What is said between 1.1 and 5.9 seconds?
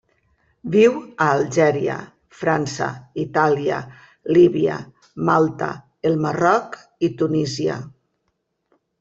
a Algèria, França, Itàlia, Líbia, Malta,